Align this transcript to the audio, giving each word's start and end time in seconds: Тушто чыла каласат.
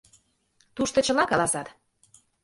Тушто 0.75 0.97
чыла 1.05 1.23
каласат. 1.31 1.67